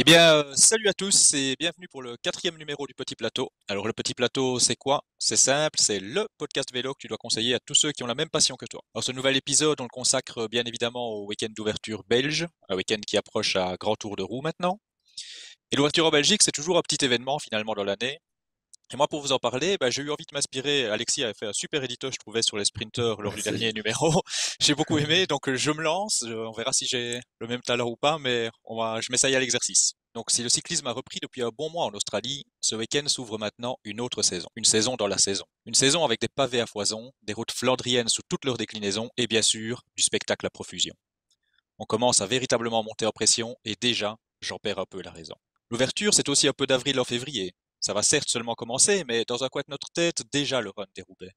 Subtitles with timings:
[0.00, 3.50] Eh bien, euh, salut à tous et bienvenue pour le quatrième numéro du Petit Plateau.
[3.68, 5.04] Alors, le Petit Plateau, c'est quoi?
[5.18, 8.06] C'est simple, c'est le podcast vélo que tu dois conseiller à tous ceux qui ont
[8.06, 8.80] la même passion que toi.
[8.94, 13.00] Alors, ce nouvel épisode, on le consacre bien évidemment au week-end d'ouverture belge, un week-end
[13.06, 14.80] qui approche à grand tour de roue maintenant.
[15.70, 18.20] Et l'ouverture en Belgique, c'est toujours un petit événement finalement dans l'année.
[18.92, 20.86] Et moi, pour vous en parler, bah, j'ai eu envie de m'inspirer.
[20.86, 24.20] Alexis avait fait un super édito, je trouvais, sur les sprinters lors du dernier numéro.
[24.60, 26.24] j'ai beaucoup aimé, donc euh, je me lance.
[26.26, 29.40] On verra si j'ai le même talent ou pas, mais on va, je m'essaye à
[29.40, 29.92] l'exercice.
[30.16, 33.38] Donc, si le cyclisme a repris depuis un bon mois en Australie, ce week-end s'ouvre
[33.38, 34.48] maintenant une autre saison.
[34.56, 35.44] Une saison dans la saison.
[35.66, 39.28] Une saison avec des pavés à foison, des routes flandriennes sous toutes leurs déclinaisons et
[39.28, 40.94] bien sûr, du spectacle à profusion.
[41.78, 45.36] On commence à véritablement monter en pression et déjà, j'en perds un peu la raison.
[45.70, 49.42] L'ouverture, c'est aussi un peu d'avril en février, ça va certes seulement commencer, mais dans
[49.44, 51.32] un coin de notre tête, déjà le run des Roubaix.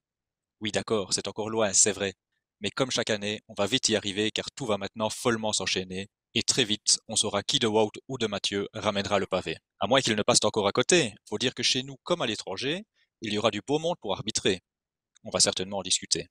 [0.60, 2.14] Oui, d'accord, c'est encore loin, c'est vrai.
[2.62, 6.10] Mais comme chaque année, on va vite y arriver car tout va maintenant follement s'enchaîner
[6.36, 9.58] et très vite, on saura qui de Wout ou de Mathieu ramènera le pavé.
[9.80, 11.14] À moins qu'il ne passe encore à côté.
[11.30, 12.86] Faut dire que chez nous, comme à l'étranger,
[13.22, 14.62] il y aura du beau monde pour arbitrer.
[15.24, 16.28] On va certainement en discuter.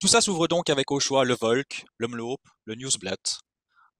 [0.00, 3.38] Tout ça s'ouvre donc avec au choix le Volk, le Mloop, le Newsblatt.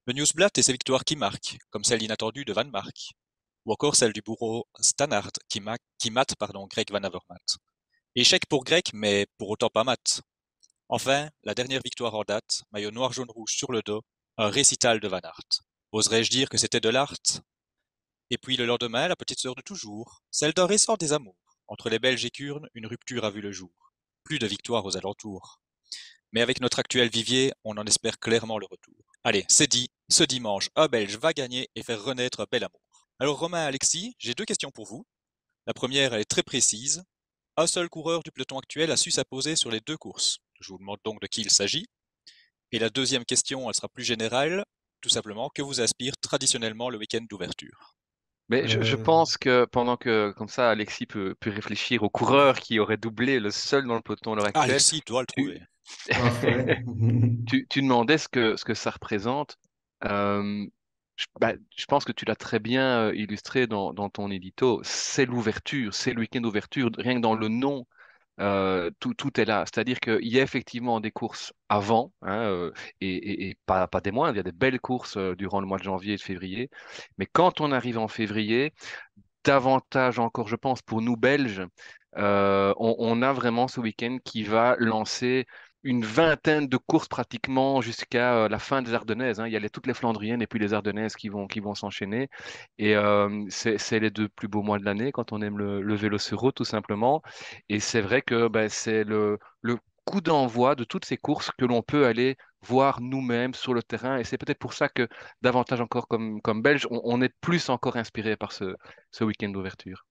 [0.07, 3.13] Le Newsblatt et ses victoires qui marquent, comme celle inattendue de Van Mark
[3.65, 7.57] ou encore celle du bourreau Stannard qui, mate pardon, Greg Van Avermaet.
[8.15, 10.21] Échec pour Greg, mais pour autant pas mat.
[10.87, 14.03] Enfin, la dernière victoire en date, maillot noir jaune rouge sur le dos,
[14.37, 15.63] un récital de Van Aert.
[15.91, 17.15] Oserais-je dire que c'était de l'art?
[18.29, 21.37] Et puis le lendemain, la petite sœur de toujours, celle d'un récent désamour.
[21.67, 23.71] Entre les Belges et Kurnes, une rupture a vu le jour.
[24.23, 25.59] Plus de victoires aux alentours.
[26.31, 28.95] Mais avec notre actuel vivier, on en espère clairement le retour.
[29.23, 32.84] Allez, c'est dit, ce dimanche, un Belge va gagner et faire renaître un bel amour.
[33.17, 35.05] Alors Romain Alexis, j'ai deux questions pour vous.
[35.67, 37.03] La première, elle est très précise.
[37.55, 40.39] Un seul coureur du peloton actuel a su s'apposer sur les deux courses.
[40.59, 41.87] Je vous demande donc de qui il s'agit.
[42.73, 44.65] Et la deuxième question, elle sera plus générale.
[44.99, 47.95] Tout simplement, que vous inspire traditionnellement le week-end d'ouverture?
[48.49, 49.01] Mais je, euh.
[49.01, 53.49] pense que pendant que, comme ça, Alexis peut, réfléchir au coureur qui aurait doublé le
[53.49, 54.71] seul dans le peloton à l'heure actuelle.
[54.71, 55.61] Alexis doit le trouver.
[57.47, 59.57] Tu, tu, demandais ce que, ce que ça représente.
[60.03, 60.65] Euh,
[61.39, 64.81] bah, je, pense que tu l'as très bien euh, illustré dans, ton édito.
[64.83, 66.89] C'est l'ouverture, c'est le week-end d'ouverture.
[66.97, 67.85] Rien que dans le nom,
[68.39, 69.65] euh, tout, est là.
[69.65, 72.71] C'est-à-dire qu'il y a effectivement des courses avant, hein, euh,
[73.01, 74.35] et, pas, des moindres.
[74.35, 76.69] Il y a des belles courses durant le mois de janvier et de février.
[77.17, 78.73] Mais quand on arrive en février,
[79.43, 81.63] davantage encore, je pense, pour nous Belges,
[82.17, 85.45] on, a vraiment ce week-end qui va lancer
[85.85, 89.39] une vingtaine de courses pratiquement jusqu'à euh, la fin des Ardennaises.
[89.39, 89.47] Hein.
[89.47, 91.75] Il y a les, toutes les Flandriennes et puis les Ardennaises qui vont, qui vont
[91.75, 92.27] s'enchaîner.
[92.79, 96.17] Et euh, c'est les deux plus beaux mois de l'année quand on aime le, vélo
[96.17, 97.21] sur route, tout simplement.
[97.69, 101.65] Et c'est vrai que ben, c'est le, le coup d'envoi de toutes ces courses que
[101.65, 104.17] l'on peut aller voir nous-mêmes sur le terrain.
[104.17, 105.07] Et c'est peut-être pour ça que
[105.43, 108.75] davantage encore comme, comme Belge, on, est plus encore inspiré par ce,
[109.11, 110.07] ce week-end d'ouverture.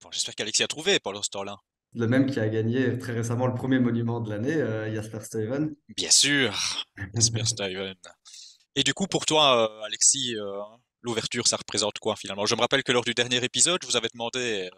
[0.00, 1.56] Bon, J'espère qu'Alexis a trouvé pendant ce temps-là
[1.96, 5.74] le même qui a gagné très récemment le premier monument de l'année, euh, Jasper Steven.
[5.96, 6.84] Bien sûr,
[7.14, 7.94] Jasper Steven.
[8.74, 10.60] Et du coup, pour toi, euh, Alexis, euh,
[11.02, 12.44] l'ouverture, ça représente quoi finalement?
[12.44, 14.68] Je me rappelle que lors du dernier épisode, je vous avais demandé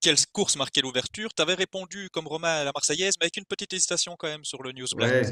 [0.00, 1.30] quelle course marquait l'ouverture.
[1.34, 4.44] Tu avais répondu comme Romain à la Marseillaise, mais avec une petite hésitation quand même
[4.44, 5.26] sur le Newsblad.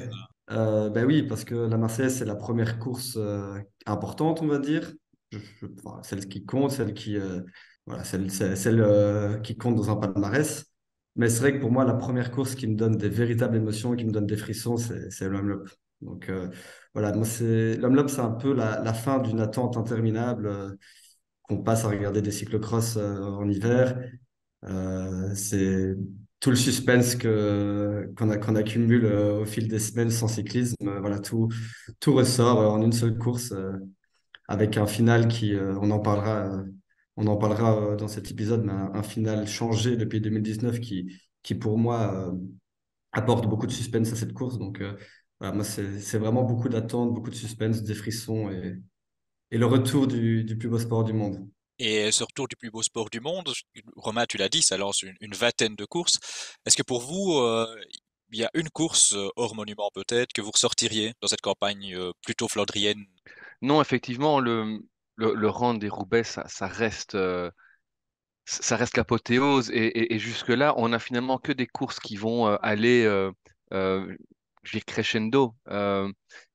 [0.49, 0.91] Ouais.
[0.91, 3.17] ben oui, parce que la Marseillaise, c'est la première course
[3.87, 4.93] importante, on va dire.
[6.03, 7.17] celle qui compte, celle qui,
[7.87, 10.65] voilà, celle, celle qui compte dans un palmarès.
[11.17, 13.97] Mais c'est vrai que pour moi, la première course qui me donne des véritables émotions,
[13.97, 15.65] qui me donne des frissons, c'est l'Homme
[16.01, 16.49] Donc euh,
[16.95, 20.71] voilà, moi, c'est un peu la, fin d'une attente interminable euh,
[21.43, 23.99] qu'on passe à regarder des cyclocross euh, en hiver.
[25.35, 25.97] c'est
[26.41, 30.77] tout le suspense qu'on accumule au fil des semaines sans cyclisme.
[31.01, 31.49] voilà, tout
[32.01, 33.53] tout ressort en une seule course
[34.49, 36.65] avec un final qui, on en parlera
[37.21, 41.55] on en parlera euh, dans cet épisode, mais un, final changé depuis 2019 qui, qui
[41.55, 42.33] pour moi, euh,
[43.13, 44.59] apporte beaucoup de suspense à cette course.
[44.59, 44.97] Donc, euh,
[45.41, 48.79] moi, c'est vraiment beaucoup d'attente, beaucoup de suspense, des frissons et,
[49.51, 51.47] et le retour du, plus beau sport du monde.
[51.79, 53.51] Et ce retour du plus beau sport du monde,
[53.97, 56.19] Romain, tu l'as dit, ça lance une, vingtaine de courses.
[56.67, 57.41] Est-ce que pour vous,
[58.33, 62.49] il y a une course hors monument peut-être que vous ressortiriez dans cette campagne plutôt
[62.49, 63.03] flandrienne?
[63.63, 64.83] Non, effectivement, le,
[65.21, 67.51] le, rang des Roubaix, ça, reste, euh,
[68.71, 69.71] reste l'apothéose.
[69.73, 74.17] Et, jusque-là, on n'a finalement que des courses qui vont euh, aller, euh,
[74.63, 75.55] je crescendo.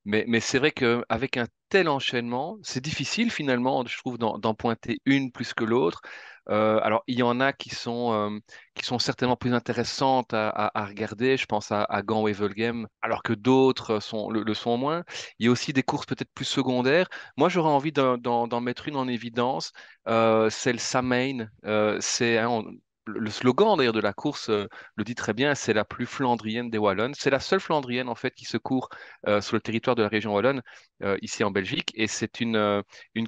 [0.06, 5.00] mais, mais c'est vrai qu'avec un tel enchaînement, c'est difficile finalement, je trouve, d'en pointer
[5.06, 6.01] une plus que l'autre.
[6.50, 8.39] Euh, alors, il y en a qui sont, euh,
[8.75, 11.38] qui sont certainement plus intéressantes à, regarder.
[11.38, 15.03] Je pense à, à Gand Wevelgem, alors que d'autres sont, le, sont moins.
[15.39, 17.07] Il y a aussi des courses peut-être plus secondaires.
[17.38, 19.71] Moi, j'aurais envie d'en mettre une en évidence.
[20.07, 21.47] Euh, c'est le Samain.
[21.65, 22.63] Euh, c'est hein,
[23.07, 26.78] le slogan de la course euh, le dit très bien, c'est la plus flandrienne des
[26.78, 27.13] Wallonnes.
[27.16, 28.90] C'est la seule flandrienne en fait qui se court
[29.28, 30.62] euh, sur le territoire de la région wallonne,
[31.04, 31.92] euh, ici en Belgique.
[31.96, 32.84] Et c'est une,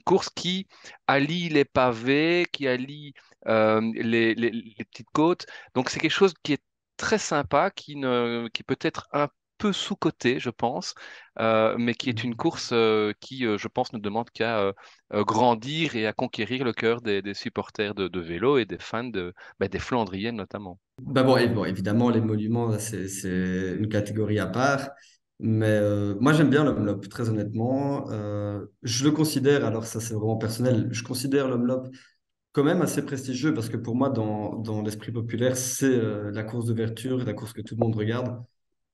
[0.06, 0.68] course qui
[1.08, 3.14] allie les pavés, qui allie
[3.46, 4.36] les,
[4.92, 5.46] petites côtes.
[5.74, 6.64] Donc c'est quelque chose qui est
[6.98, 10.94] très sympa, qui, peut être un peu sous-coté, je pense,
[11.40, 14.74] euh, mais qui est une course euh, qui, euh, je pense, ne demande qu'à
[15.12, 19.04] grandir et à conquérir le cœur des, des supporters de, de vélo et des fans
[19.04, 20.80] de, bah, des Flandriennes notamment.
[21.00, 24.90] Bah bon, et bon, évidemment, les monuments, c'est, une catégorie à part.
[25.40, 28.10] Mais euh, moi, j'aime bien l'Omloop, très honnêtement.
[28.12, 31.88] Euh, je le considère, alors ça c'est vraiment personnel, je considère l'Omloop
[32.54, 36.44] quand même assez prestigieux parce que pour moi, dans, dans l'esprit populaire, c'est euh, la
[36.44, 38.44] course d'ouverture, la course que tout le monde regarde.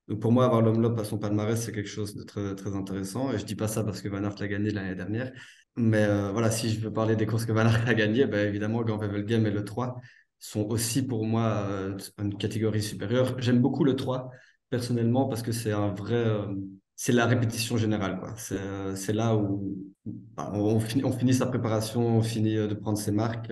[0.08, 3.32] Donc pour moi, avoir l'Omloop à son palmarès, c'est quelque chose de très, très intéressant.
[3.32, 5.32] Et je dis pas ça parce que Van Aert l'a gagné l'année dernière.
[5.76, 8.48] Mais euh, voilà, si je veux parler des courses que Van Aert a gagnées, ben,
[8.48, 10.00] évidemment, Gand-Wevelgem et le 3
[10.40, 13.36] sont aussi pour moi euh, une catégorie supérieure.
[13.40, 14.30] J'aime beaucoup le 3,
[14.70, 16.16] personnellement, parce que c'est un vrai...
[16.16, 16.54] euh,
[16.96, 18.36] c'est la répétition générale, quoi.
[18.38, 23.12] C'est là où bah, on, finit, on finit sa préparation, on finit de prendre ses
[23.12, 23.52] marques.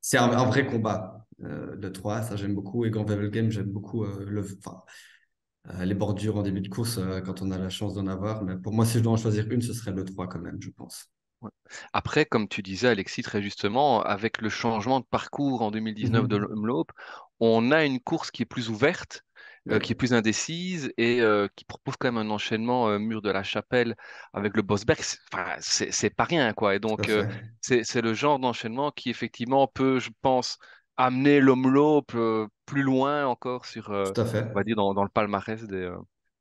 [0.00, 2.84] c'est un, vrai combat, le 3, ça j'aime beaucoup.
[2.84, 4.42] Et Gand-Wevelgem, j'aime beaucoup le...
[5.84, 8.42] les bordures en début de course euh, quand on a la chance d'en avoir.
[8.44, 10.60] Mais pour moi, si je dois en choisir une, ce serait le 3 quand même,
[10.60, 11.06] je pense.
[11.40, 11.50] Ouais.
[11.92, 16.36] Après, comme tu disais, Alexis, très justement, avec le changement de parcours en 2019 de
[16.36, 16.44] Mhm.
[16.44, 16.92] l'Omloop,
[17.40, 19.22] on a une course qui est plus ouverte,
[19.70, 23.22] euh, qui est plus indécise et euh, qui propose quand même un enchaînement euh, mur
[23.22, 23.96] de la Chapelle
[24.34, 25.00] avec le Bosberg.
[25.02, 26.74] C'est- Enfin, c'est pas rien, quoi.
[26.74, 27.24] Et donc, euh,
[27.62, 30.58] c'est le genre d'enchaînement qui, effectivement, peut, je pense,
[31.06, 34.64] amener l'Omloop euh, plus loin encore sur, euh, Tout à on va fait.
[34.64, 35.96] dire, dans, dans le palmarès des, euh,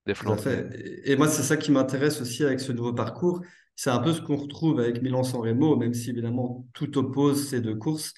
[0.05, 1.01] des Tout à fait.
[1.05, 3.41] Et moi, c'est ça qui m'intéresse aussi avec ce nouveau parcours.
[3.75, 7.61] C'est un peu ce qu'on retrouve avec Milan-San Remo, même si évidemment tout oppose ces
[7.61, 8.13] deux courses.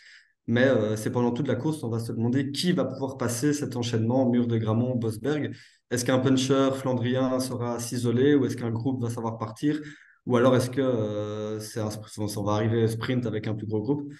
[0.47, 3.53] Mais euh, c'est pendant toute la course, on va se demander qui va pouvoir passer
[3.53, 5.55] cet enchaînement mur de Grammont, Bosberg.
[5.91, 9.79] Est-ce qu'un puncher flandrien saura s'isoler ou est-ce qu'un groupe va savoir partir?
[10.25, 13.67] Ou alors est-ce que euh, c'est un, on va arriver au sprint avec un plus
[13.67, 14.11] gros groupe?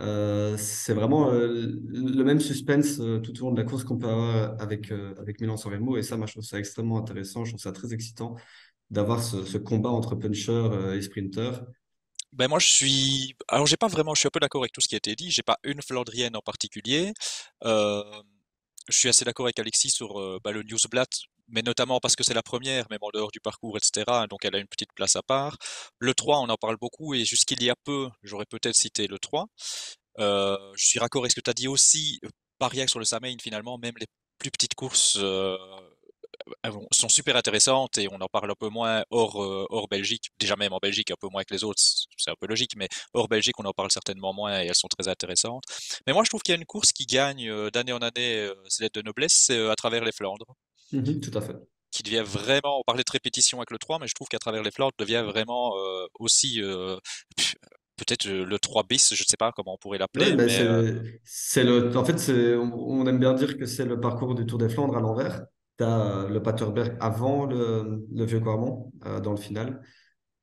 [0.00, 1.46] Euh, c'est vraiment euh,
[1.88, 5.40] le même suspense euh, tout au long de la course qu'on peut avoir avec, avec
[5.40, 5.96] Milan-San Remo.
[5.96, 7.44] Et ça, moi, je trouve ça extrêmement intéressant.
[7.44, 8.36] Je trouve ça très excitant
[8.90, 11.52] d'avoir ce, combat entre puncher et sprinter.
[12.32, 14.80] Ben moi je suis alors j'ai pas vraiment je suis un peu d'accord avec tout
[14.80, 17.12] ce qui a été dit, j'ai pas une Flandrienne en particulier.
[17.64, 18.22] Je
[18.88, 21.10] suis assez d'accord avec Alexis sur bah, le Newsblatt,
[21.50, 24.04] mais notamment parce que c'est la première, même en dehors du parcours, etc.
[24.28, 25.56] Donc elle a une petite place à part.
[25.98, 29.18] Le 3, on en parle beaucoup et jusqu'il y a peu, j'aurais peut-être cité le
[29.18, 29.46] 3.
[30.18, 32.20] Euh, je suis raccord avec ce que tu as dit aussi,
[32.60, 34.06] que sur le Samain finalement, même les
[34.38, 35.56] plus petites courses euh,
[36.92, 40.30] sont super intéressantes et on en parle un peu moins hors, euh, hors Belgique.
[40.38, 41.80] Déjà même en Belgique, un peu moins que les autres,
[42.16, 44.88] c'est un peu logique, mais hors Belgique, on en parle certainement moins et elles sont
[44.88, 45.64] très intéressantes.
[46.06, 48.84] Mais moi, je trouve qu'il y a une course qui gagne d'année en année ses
[48.84, 50.54] lettres de noblesse, c'est à travers les Flandres,
[50.92, 51.56] Mhm, tout à fait.
[51.90, 54.62] qui devient vraiment, on parlait de répétition avec le 3, mais je trouve qu'à travers
[54.62, 56.96] les Flandres devient vraiment euh, aussi euh,
[57.96, 60.60] peut-être euh, le 3 bis, je ne sais pas comment on pourrait l'appeler, ben mais
[60.60, 60.82] euh,
[61.24, 64.44] c'est, c'est le, en fait, on, on aime bien dire que c'est le parcours du
[64.44, 65.44] Tour des Flandres à l'envers.
[65.78, 69.82] Tu as le Paterberg avant le, le Vieux-Quarmont euh, dans le final,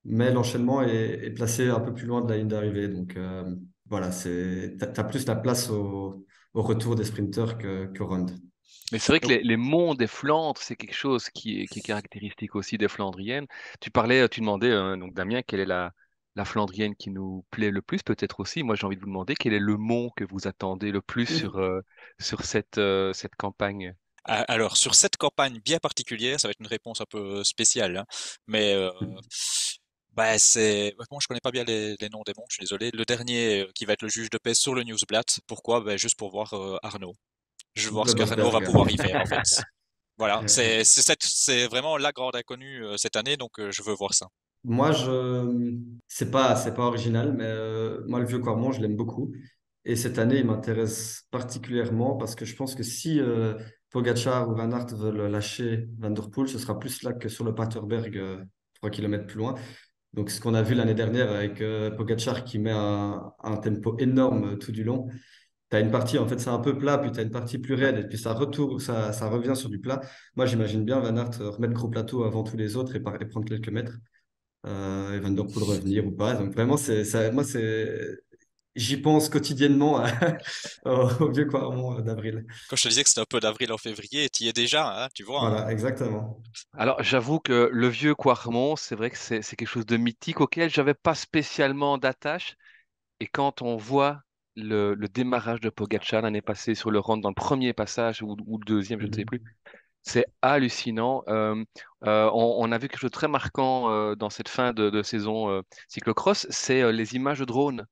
[0.06, 2.88] mais l'enchaînement est, est placé un peu plus loin de la ligne d'arrivée.
[2.90, 3.56] Donc euh,
[3.90, 8.28] voilà, c'est, tu as, plus la place au, au retour des sprinters que, que Rond.
[8.92, 11.80] Mais c'est vrai que les, les monts des Flandres, c'est quelque chose qui est, qui
[11.80, 13.48] est caractéristique aussi des Flandriennes.
[13.82, 15.94] Tu parlais, tu demandais, euh, donc Damien, quelle est la,
[16.36, 18.64] la Flandrienne qui nous plaît le plus, peut-être aussi.
[18.64, 21.26] Moi, j'ai envie de vous demander quel est le mont que vous attendez le plus
[21.26, 21.82] sur, euh,
[22.20, 23.94] sur cette, euh, cette campagne?
[24.26, 27.98] a- alors sur cette campagne bien particulière, ça va être une réponse un peu spéciale,
[27.98, 28.06] hein,
[28.48, 28.92] mais euh,
[30.14, 32.90] Bah, c'est, bon, je connais pas bien les, les noms des monts, je suis désolé.
[32.94, 35.40] Le dernier qui va être le juge de paix sur le Newsblatt.
[35.48, 35.82] Pourquoi?
[35.82, 37.14] Ben, juste pour voir Arnaud.
[37.78, 38.66] Je veux voir ce qu'Arnaud va Bosberg.
[38.66, 39.62] pouvoir y faire, en fait.
[40.20, 44.28] Voilà, c'est, vraiment la grande inconnue euh, cette année, donc euh, je veux voir ça.
[44.64, 49.32] Moi, je, c'est pas, c'est pas original, mais euh, moi, le Vieux-Quarmont, je l'aime beaucoup.
[49.86, 53.54] Et cette année, il m'intéresse particulièrement parce que je pense que si euh,
[53.92, 57.46] Pogacar ou Van Aert veulent lâcher Van Der Poel, ce sera plus là que sur
[57.46, 58.44] le Paterberg, euh,
[58.76, 59.56] 3 km plus loin.
[60.14, 61.64] Donc, ce qu'on a vu l'année dernière avec
[61.96, 65.08] Pogacar qui met un, un tempo énorme tout du long.
[65.70, 67.58] Tu as une partie, en fait, c'est un peu plat, puis tu as une partie
[67.60, 70.02] plus raide, et puis ça, retourne, ça, ça revient sur du plat.
[70.36, 73.22] Moi, j'imagine bien Van Aert euh, remettre gros plateau avant tous les autres et, par-
[73.22, 73.98] et prendre quelques mètres.
[74.66, 76.36] Euh, et Van Der Poel revenir ou pas.
[76.36, 78.18] Donc, vraiment, c'est, ça, moi, c'est
[78.76, 80.04] j'y pense quotidiennement
[80.86, 82.46] au vieux Quarmont d'avril.
[82.68, 85.06] Quand je te disais que c'était un peu d'avril en février, tu y es déjà,
[85.06, 85.42] hein, tu vois.
[85.42, 85.50] hein.
[85.50, 86.42] Voilà, exactement.
[86.74, 90.42] Alors, j'avoue que le vieux Quarmont, c'est vrai que c'est c'est quelque chose de mythique
[90.42, 92.56] auquel j'avais pas spécialement d'attache.
[93.22, 94.24] Et quand on voit
[94.58, 98.38] le, le démarrage de Pogacar l'année passée sur le run dans le premier passage ou,
[98.48, 99.56] ou le deuxième, je ne sais plus, Mhm.
[100.04, 101.24] c'est hallucinant.
[101.30, 101.64] Euh,
[102.06, 104.90] euh, on, on a vu quelque chose de très marquant euh, dans cette fin de,
[104.90, 107.86] de saison cyclocross, c'est les images de drone.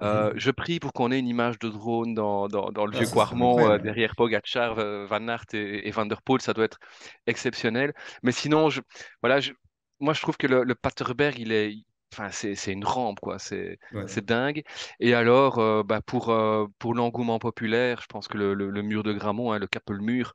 [0.00, 0.36] Euh, Mhm.
[0.36, 3.06] je prie pour qu'on ait une image de drone dans, dans, dans le Ah, vieux
[3.06, 4.74] Quarmont, derrière Pogacar,
[5.06, 6.78] Van Aert et, et Van der Poel, ça doit être
[7.26, 7.94] exceptionnel.
[8.22, 8.80] Mais sinon, je,
[9.22, 9.52] voilà, je-
[10.00, 11.76] moi je trouve que le, le Paterberg, il est,
[12.18, 13.38] enfin, c'est, une rampe, quoi.
[13.38, 14.06] C'est, Ouais.
[14.22, 14.62] dingue.
[15.00, 18.82] Et alors, euh, bah, pour, euh, pour l'engouement populaire, je pense que le, le, le
[18.82, 20.32] mur de Grammont, hein, le Capelmur,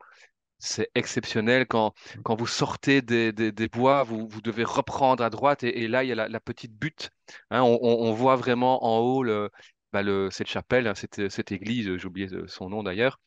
[0.58, 1.94] c'est exceptionnel quand,
[2.24, 5.88] quand vous sortez des, des, des bois, vous, vous devez reprendre à droite et, et
[5.88, 7.12] là, il y a la, la petite butte.
[7.50, 9.50] Hein, on, voit vraiment en haut le,
[9.94, 13.20] bah, le, cette chapelle, hein, cette, cette église, j'ai oublié son nom d'ailleurs,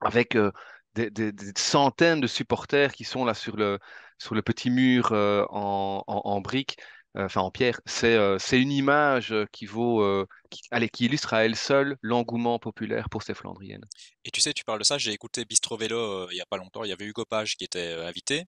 [0.00, 0.50] avec euh,
[0.94, 3.78] des, des- des centaines de supporters qui sont là sur le,
[4.18, 6.78] sur le petit mur euh, en, en, en briques,
[7.14, 7.80] enfin en pierre.
[7.86, 12.58] C'est euh, une image euh, qui vaut, euh, qui, allez, illustre à elle seule l'engouement
[12.58, 13.84] populaire pour ces Flandriennes.
[14.24, 16.46] Et tu sais, tu parles de ça, j'ai écouté Bistro Vélo euh, il y a
[16.46, 18.44] pas longtemps, il y avait Hugo Page qui était euh, invité.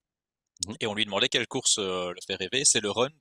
[0.67, 0.77] Mhm.
[0.81, 3.13] Et on lui demandait quelle course euh, le fait rêver, c'est le Rund.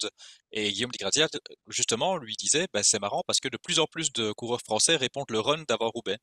[0.51, 3.79] Et Guillaume Di Grazia, euh, justement, lui disait, bah, c'est marrant parce que de plus
[3.79, 6.17] en plus de coureurs français répondent le Run d'avant Roubaix.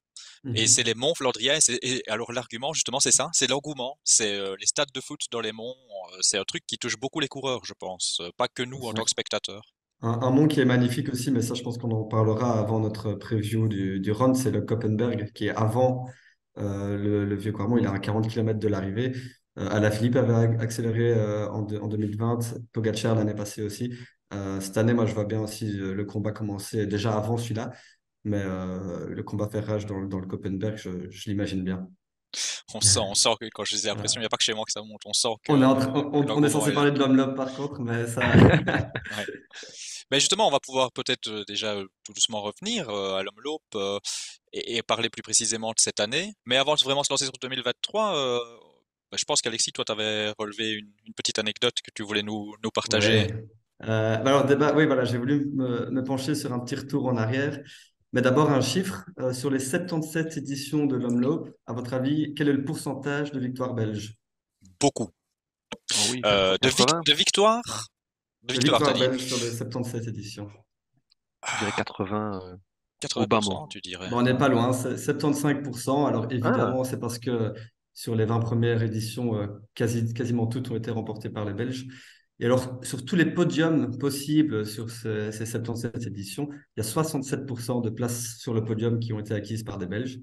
[0.55, 1.59] Et c'est les monts Flandriens.
[1.83, 3.99] Et, alors l'argument, justement, c'est ça, c'est l'engouement.
[4.05, 5.77] C'est euh, les stades de foot dans les monts.
[6.15, 8.23] euh, c'est un truc qui touche beaucoup les coureurs, je pense.
[8.37, 9.75] Pas que nous en tant que spectateurs.
[10.03, 12.81] Un, un mont qui est magnifique aussi, mais ça, je pense qu'on en parlera avant
[12.81, 16.09] notre preview du, du run, c'est le Koppenberg, qui est avant
[16.59, 17.77] euh, le, le Vieux Quarmont.
[17.79, 19.13] Il est à 40 km de l'arrivée.
[19.59, 22.39] Euh, Alaphilippe avait ac- accéléré euh, en, deux- en 2020,
[22.73, 23.93] Pogacar l'année passée aussi.
[24.33, 27.73] Euh, cette année, moi, je vois bien aussi le combat commencer déjà avant celui-là,
[28.25, 31.89] mais le combat fait rage dans, le- dans le Koppenberg, je, je l'imagine bien.
[32.75, 34.55] On sent, on sent que quand je disais l'impression, il n'y a pas que chez
[34.55, 35.03] moi que ça monte.
[35.05, 38.07] On sent que, On est, on, on censé est parler de l'homme-lobe par contre, mais
[38.07, 38.23] ça.
[38.33, 39.27] Ouais.
[40.11, 43.23] Mais justement, on va pouvoir peut-être déjà tout doucement revenir à
[43.75, 43.99] euh,
[44.53, 46.33] et, et parler plus précisément de cette année.
[46.47, 48.39] Mais avant de vraiment se lancer sur 2023, euh,
[49.13, 52.25] bah, je pense qu'Alexis, toi, tu avais relevé une, une petite anecdote que tu voulais
[52.25, 53.27] nous, nous partager.
[53.27, 53.47] Ouais.
[53.85, 57.07] Euh, bah alors, débat, oui, voilà, j'ai voulu me, me pencher sur un petit retour
[57.07, 57.59] en arrière.
[58.13, 59.05] Mais d'abord, un chiffre.
[59.21, 63.41] Euh, sur les 77 éditions de l'Omloop, à votre avis, quel est le pourcentage de
[63.41, 64.17] victoires belges?
[64.81, 65.11] Beaucoup.
[65.95, 67.89] Oh oui, Euh, de, 80, de victoires?
[68.43, 69.01] De De victoires, t'as victoires dit?
[69.01, 70.49] belges sur les 77 éditions.
[71.47, 72.57] je dirais Ah, 80 euh,
[73.17, 73.61] au bas mot.
[73.61, 74.11] 80%, tu dirais.
[74.11, 76.07] Bon, on n'est pas loin, c'est 75%.
[76.07, 77.55] Alors Ah, évidemment, c'est parce que
[77.95, 81.87] sur les 20 premières éditions, euh, quasi, quasiment toutes ont été remportées par les Belges.
[82.41, 86.85] Et alors, sur tous les podiums possibles sur ce- ces 77 éditions, il y a
[86.85, 90.19] 67% de places sur le podium qui ont été acquises par des Belges.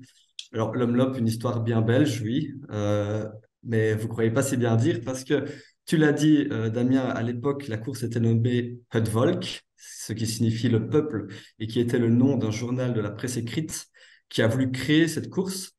[0.54, 3.28] Alors, l'Omloop, une histoire bien belge, oui, euh,
[3.64, 5.46] mais vous ne croyez pas si bien dire parce que
[5.86, 10.26] tu l'as dit, euh, Damien, à l'époque, la course était nommée Het Volk, ce qui
[10.28, 11.28] signifie le peuple
[11.60, 13.86] et qui était le nom d'un journal de la presse écrite
[14.28, 15.72] qui a voulu créer cette course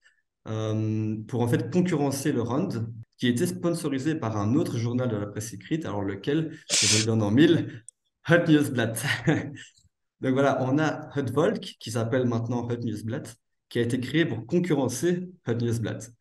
[0.45, 2.87] pour en fait concurrencer le Round,
[3.19, 6.99] qui était sponsorisé par un autre journal de la presse écrite, alors lequel, je vous
[7.01, 7.83] le donne en mille,
[8.27, 8.99] Het Nieuwsblad.
[10.21, 13.35] Donc voilà, on a Het Volk, qui s'appelle maintenant Het Nieuwsblad,
[13.69, 16.13] qui a été créé pour concurrencer Het Nieuwsblad.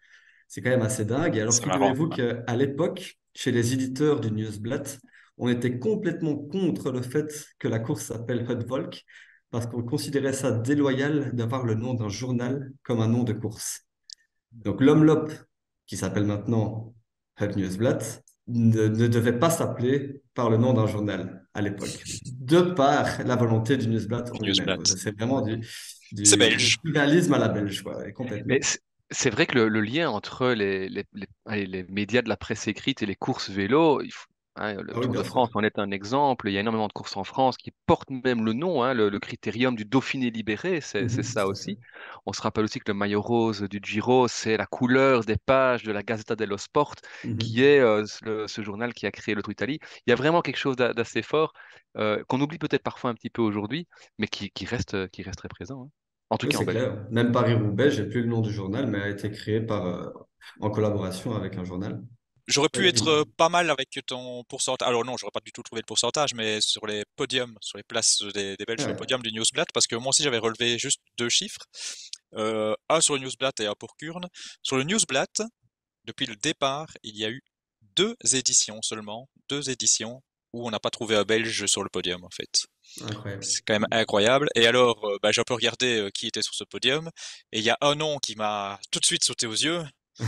[0.50, 1.38] C'est quand même assez dingue.
[1.38, 4.88] Et alors, figurez-vous qu'à l'époque, chez les éditeurs du Newsblad,
[5.38, 9.06] on était complètement contre le fait que la course s'appelle Het Volk,
[9.52, 13.86] parce qu'on considérait ça déloyal d'avoir le nom d'un journal comme un nom de course.
[14.52, 15.32] Donc l'Omloop,
[15.86, 16.94] qui s'appelle maintenant
[17.40, 18.04] Het Nieuwsblad,
[18.48, 22.04] ne, ne devait pas s'appeler par le nom d'un journal à l'époque,
[22.40, 24.30] de par la volonté du lui-même.
[24.42, 24.88] Newsblad.
[24.88, 25.58] C'est vraiment du,
[26.12, 28.56] du à la belge, quoi, mais complètement.
[28.62, 28.80] c'est
[29.12, 31.04] c'est vrai que le, le lien entre les, les,
[31.48, 34.94] les, les médias de la presse écrite et les courses vélo, il faut- hein, le
[34.94, 36.50] Ah oui, Tour de France en est un exemple.
[36.50, 39.10] Il y a énormément de courses en France qui portent même le nom, hein, le,
[39.10, 41.80] le critérium du Dauphiné libéré, c'est Mhm, ça aussi.
[42.26, 45.84] On se rappelle aussi que le maillot rose du Giro, c'est la couleur des pages
[45.84, 46.96] de la Gazzetta dello Sport,
[47.38, 47.64] qui Mhm.
[47.64, 49.80] est euh, ce le- ce journal qui a créé le Tour Italie.
[50.06, 51.54] Il y a vraiment quelque chose d'a- d'assez fort
[51.98, 53.88] euh, qu'on oublie peut-être parfois un petit peu aujourd'hui,
[54.18, 55.84] mais qui, qui reste, qui reste très présent.
[55.86, 55.90] hein.
[56.30, 56.92] En tout Oui, cas en Belgique.
[57.12, 60.10] Même Paris-Roubaix, j'ai plus le nom du journal, mais a été créé par, euh,
[60.62, 62.02] en collaboration avec un journal.
[62.50, 64.88] J'aurais pu être euh, pas mal avec ton pourcentage.
[64.88, 67.84] Alors non, j'aurais pas du tout trouvé le pourcentage, mais sur les podiums, sur les
[67.84, 69.00] places des, des Belges sur le ouais.
[69.00, 71.62] podium du Newsblad, parce que moi aussi j'avais relevé juste deux chiffres.
[72.36, 74.28] Euh, un sur le Newsblad et un pour Kurn.
[74.64, 75.30] Sur le Newsblad,
[76.06, 77.42] depuis le départ, il y a eu
[77.96, 80.22] deux éditions seulement, deux éditions
[80.54, 82.66] où on n'a pas trouvé un Belge sur le podium en fait.
[83.42, 84.50] C'est quand même incroyable.
[84.56, 87.10] Et alors, euh, bah, j'ai un peu regardé euh, qui était sur ce podium.
[87.52, 89.84] Et il y a un nom qui m'a tout de suite sauté aux yeux.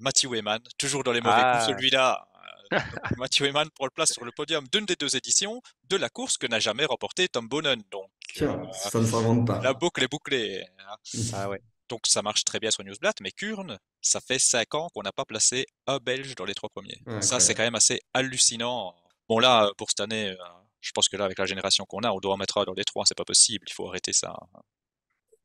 [0.00, 1.66] Matthew Wayman, toujours dans les mauvais coups, Ah.
[1.66, 2.28] celui-là.
[2.72, 2.80] Euh, donc,
[3.18, 6.36] Matthew Wayman pour le place sur le podium d'une des deux éditions de la course
[6.36, 7.82] que n'a jamais remporté Tom Bonnen.
[7.90, 9.60] Donc, Tiens, euh, ça ne s'invente pas.
[9.60, 10.64] la boucle est bouclée.
[10.86, 10.96] hein.
[11.34, 11.60] Ah ouais.
[11.88, 15.12] Donc, ça marche très bien sur Newsblatt, mais Kurn, ça fait cinq ans qu'on n'a
[15.12, 17.00] pas placé un Belge dans les trois premiers.
[17.22, 18.94] Ça, c'est quand même assez hallucinant.
[19.26, 20.36] Bon, là, pour cette année, euh,
[20.82, 22.74] je pense que là, avec la génération qu'on a, on doit en mettre un dans
[22.74, 24.34] les trois, c'est pas possible, il faut arrêter ça.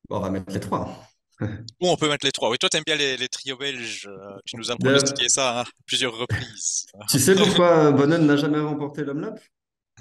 [0.10, 0.94] Bon, on va mettre les trois.
[1.82, 2.50] Ou on peut mettre les trois.
[2.50, 5.64] Oui, toi, t'aimes bien les, les trios belges, euh, tu nous as pronostiqué ça hein,
[5.86, 6.86] plusieurs reprises.
[7.10, 9.34] Tu sais pourquoi Bonnen n'a jamais remporté l'Homme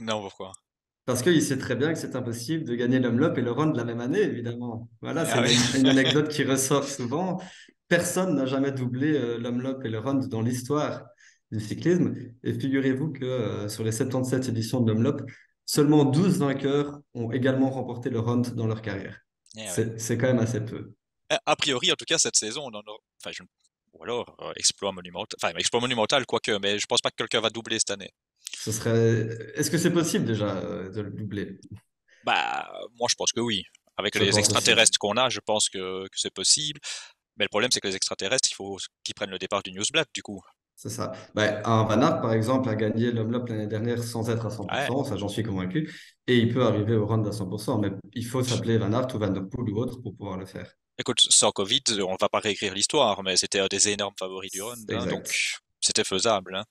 [0.00, 0.52] Non, pourquoi?
[1.04, 3.76] Parce qu'il sait très bien que c'est impossible de gagner l'Homme et le Run de
[3.76, 4.88] la même année, évidemment.
[5.00, 5.56] Voilà, c'est Ah oui.
[5.74, 7.40] une, une anecdote qui ressort souvent.
[7.88, 11.06] Personne n'a jamais doublé euh, et le Run dans l'histoire
[11.50, 12.14] du cyclisme.
[12.44, 15.26] Et figurez-vous que euh, sur les 77 éditions de l'Homme
[15.64, 19.18] seulement 12 vainqueurs ont également remporté le Run dans leur carrière.
[19.56, 19.60] Eh.
[19.68, 20.92] C'est c'est quand même assez peu.
[21.46, 22.96] A priori, en tout cas, cette saison, on en a...
[23.20, 23.42] enfin, je...
[23.92, 27.40] ou alors, euh, exploit monumental, enfin, exploit monumental, quoique, mais je pense pas que quelqu'un
[27.40, 28.10] va doubler cette année.
[28.56, 29.28] Ce serait...
[29.54, 31.58] Est-ce que c'est possible déjà euh, de le doubler?
[32.24, 33.64] Bah, moi, je pense que oui.
[33.96, 36.80] Avec Je les extraterrestres qu'on a, je pense que, que c'est possible.
[37.36, 40.06] Mais le problème, c'est que les extraterrestres, il faut qu'ils prennent le départ du Newsblad,
[40.14, 40.40] du coup.
[40.74, 41.12] C'est ça.
[41.34, 45.02] Ben, un Van Aert, par exemple, a gagné l'Homme l'année dernière sans être à 100%,
[45.02, 45.08] Ouais.
[45.08, 45.92] ça j'en suis convaincu,
[46.26, 49.18] et il peut arriver au round à 100%, mais il faut s'appeler Van Aert ou
[49.18, 50.72] Van Der Poel ou autre pour pouvoir le faire.
[50.98, 54.62] Écoute, sans Covid, on va pas réécrire l'histoire, mais c'était un des énormes favoris du
[54.62, 55.26] run, hein, donc
[55.80, 56.54] c'était faisable.
[56.56, 56.64] Hein.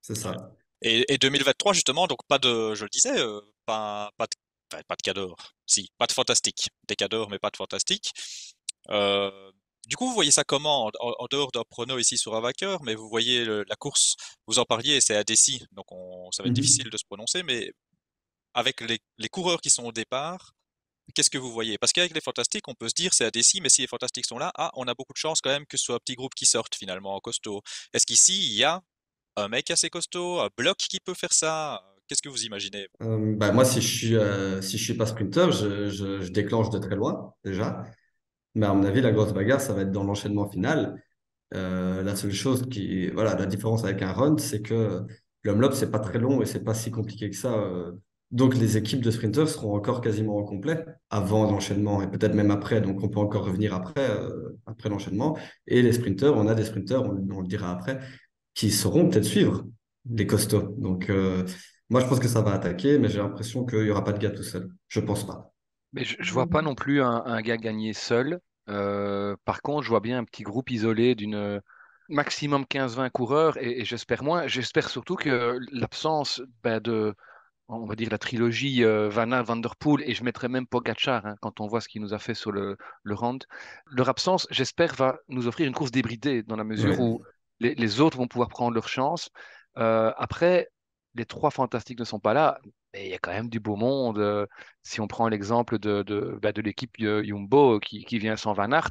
[0.00, 0.34] C'est ça.
[0.82, 4.32] Et, et 2023, justement, donc pas de, je le disais, euh, pas, pas de,
[4.72, 5.36] enfin, pas de cador.
[5.64, 6.68] Si, pas de fantastique.
[6.88, 8.10] Des cadors, mais pas de fantastique.
[8.90, 9.52] Euh,
[9.86, 12.82] du coup, vous voyez ça comment, en, en dehors d'un prono ici sur un vainqueur,
[12.82, 14.16] mais vous voyez le- la course,
[14.48, 16.62] vous en parliez, c'est à Dessy, donc on, ça va être Mhm.
[16.62, 17.72] difficile de se prononcer, mais
[18.54, 20.52] avec les, les coureurs qui sont au départ,
[21.14, 21.78] qu'est-ce que vous voyez?
[21.78, 24.26] Parce qu'avec les fantastiques, on peut se dire c'est à Dessy, mais si les fantastiques
[24.26, 26.14] sont là, ah, on a beaucoup de chance quand même que ce soit un petit
[26.14, 27.62] groupe qui sorte finalement en costaud.
[27.92, 28.82] Est-ce qu'ici, il y a
[29.36, 31.82] un mec assez costaud, un bloc qui peut faire ça?
[32.08, 32.88] Qu'est-ce que vous imaginez?
[33.02, 36.96] Euh, moi, si je suis, euh, si je suis pas sprinter, je, déclenche de très
[36.96, 37.84] loin, déjà.
[38.54, 41.02] Mais à mon avis, la grosse bagarre, ça va être dans l'enchaînement final.
[41.54, 45.06] Euh, la seule chose qui, voilà, la différence avec un run, c'est que
[45.42, 47.54] l'homme c'est pas très long et c'est pas si compliqué que ça.
[48.32, 52.50] Donc, les équipes de sprinters seront encore quasiment au complet avant l'enchaînement et peut-être même
[52.50, 52.80] après.
[52.80, 55.38] Donc, on peut encore revenir après, euh, après l'enchaînement.
[55.66, 58.00] Et les sprinters, on a des sprinters, on, le dira après,
[58.54, 59.66] qui sauront peut-être suivre
[60.10, 60.74] les costauds.
[60.78, 61.44] Donc, euh,
[61.90, 64.18] moi, je pense que ça va attaquer, mais j'ai l'impression qu'il y aura pas de
[64.18, 64.70] gars tout seul.
[64.88, 65.52] Je pense pas.
[65.92, 68.40] Mais je, je vois pas non plus un, gars gagner seul.
[68.70, 71.60] Euh, par contre, je vois bien un petit groupe isolé d'une
[72.08, 74.46] maximum 15-20 coureurs et, j'espère moins.
[74.46, 77.14] J'espère surtout que l'absence ben, de,
[77.76, 80.66] on va dire, la trilogie euh, Van Aert, Van Der Poel et je mettrais même
[80.66, 83.38] Pogacar hein, quand on voit ce qu'il nous a fait sur le, le Rand.
[83.86, 86.98] Leur absence, j'espère, va nous offrir une course débridée dans la mesure Ouais.
[87.00, 87.22] où
[87.60, 89.30] les, les autres vont pouvoir prendre leur chance.
[89.78, 90.68] Euh, après,
[91.14, 92.58] les trois fantastiques ne sont pas là,
[92.92, 94.18] mais il y a quand même du beau monde.
[94.18, 94.46] Euh,
[94.82, 98.70] si on prend l'exemple de, de, bah, de l'équipe Jumbo qui, qui vient sans Van
[98.72, 98.90] Aert,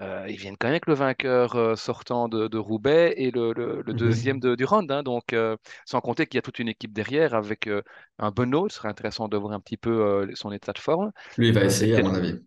[0.00, 3.52] euh, ils viennent quand même avec le vainqueur euh, sortant de, de Roubaix et le,
[3.52, 4.88] le, le deuxième de, du Rand.
[4.90, 5.02] hein.
[5.02, 7.68] donc, euh, sans compter qu'il y a toute une équipe derrière avec
[8.18, 8.68] un Benoît.
[8.70, 11.12] Ce serait intéressant de voir un petit peu son état de forme.
[11.36, 12.38] Lui, il va essayer, à mon avis.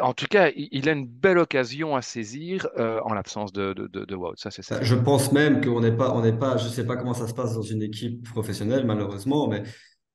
[0.00, 4.14] En tout cas, il, il a une belle occasion à saisir en l'absence de, de,
[4.16, 4.34] Wout.
[4.36, 4.84] Ça, c'est Bah, certain.
[4.84, 7.32] Je pense même qu'on n'est pas, on n'est pas, je sais pas comment ça se
[7.34, 9.62] passe dans une équipe professionnelle, malheureusement, mais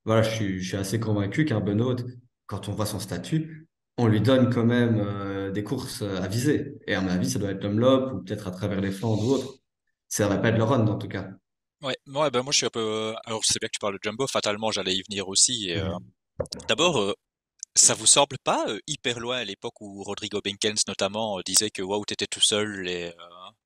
[0.05, 1.95] voilà, je suis, je suis assez convaincu qu'un Benoît,
[2.47, 6.27] quand on voit son statut, on lui donne quand même euh, des courses euh, à
[6.27, 6.75] viser.
[6.87, 9.31] Et à mon avis, ça doit être l'Omloop ou peut-être à travers les Flandres ou
[9.33, 9.55] autre.
[10.09, 11.29] Ça va pas être le run, en tout cas.
[11.81, 12.79] Ouais, ouais, ben moi je suis un peu.
[12.79, 15.69] euh, Alors je sais bien que tu parles de Jumbo, fatalement j'allais y venir aussi.
[15.69, 15.99] Et, euh, Mhm.
[16.67, 17.13] D'abord, euh,
[17.75, 21.71] ça vous semble pas euh, hyper loin à l'époque où Rodrigo Benkens notamment euh, disait
[21.71, 23.11] que Wout était tout seul et euh,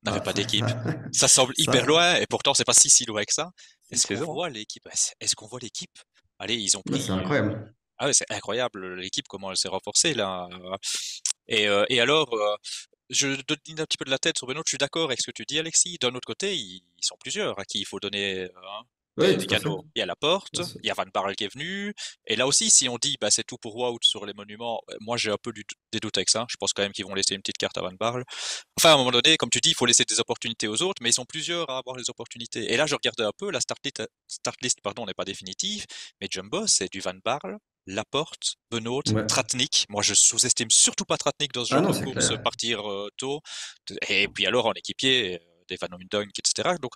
[0.03, 0.65] n'avait Ah, pas d'équipe.
[1.13, 3.51] ça- semble ça- hyper loin et pourtant c'est pas si si loin que ça.
[3.91, 4.87] Est-ce qu'on voit l'équipe?
[5.21, 5.97] Est-ce qu'on voit l'équipe?
[6.39, 7.01] Allez, ils ont Ouais, pris.
[7.01, 7.73] c'est incroyable.
[7.97, 10.47] Ah ouais, c'est incroyable l'équipe comment elle s'est renforcée là.
[11.47, 12.55] Et, euh, et alors, euh,
[13.09, 14.61] je donne un petit peu de la tête sur Benoît.
[14.65, 15.97] Je suis d'accord avec ce que tu dis, Alexis.
[15.99, 18.83] D'un autre côté, ils, ils sont plusieurs à qui il faut donner euh, hein,
[19.25, 19.47] Tout à fait.
[19.47, 19.85] cadeaux.
[19.95, 21.93] Il y a la porte, il y a Van Barle qui est venu.
[22.27, 24.95] Et là aussi, si on dit bah c'est tout pour Wout sur les monuments, euh,
[25.01, 26.45] moi j'ai un peu du- des doutes avec ça.
[26.49, 28.23] Je pense quand même qu'ils vont laisser une petite carte à Van Barle.
[28.79, 31.01] Enfin, à un moment donné, comme tu dis, il faut laisser des opportunités aux autres,
[31.01, 32.71] mais ils sont plusieurs à avoir les opportunités.
[32.71, 35.85] Et là, je regardais un peu, la start list, start list pardon, n'est pas définitive,
[36.21, 37.57] mais Jumbo, c'est du Van Barle,
[37.89, 39.25] Laporte, Benoît, Ouais.
[39.27, 39.85] Tratnik.
[39.89, 42.43] Moi, je sous-estime surtout pas Tratnik dans ce Ah genre non, de c'est course, clair.
[42.43, 43.41] partir euh, tôt.
[44.09, 46.75] Et puis alors, en équipier, euh, des Van Dunk, etc.
[46.81, 46.91] Donc,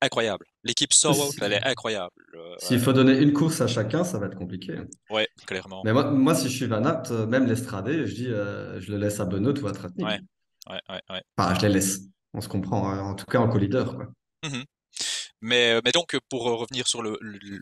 [0.00, 0.46] incroyable.
[0.64, 2.10] L'équipe Sorrow, Si- elle est incroyable.
[2.34, 4.78] Euh, S'il faut donner une course à chacun, ça va être compliqué.
[5.10, 5.82] ouais, clairement.
[5.84, 8.92] Mais moi, moi si je suis Van Aert, euh, même l'Estradé, je dis, euh, je
[8.92, 10.06] le laisse à Benoît ou à Tratnik.
[10.06, 10.20] Ouais.
[10.68, 11.22] Ouais, ouais, ouais.
[11.36, 12.00] Enfin, je les laisse.
[12.34, 12.90] On se comprend.
[12.90, 13.00] hein.
[13.02, 14.06] En tout cas, en co-leader, quoi.
[14.44, 14.64] Mhm.
[15.42, 17.02] Mais, mais donc, pour revenir sur